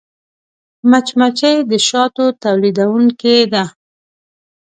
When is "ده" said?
3.53-3.63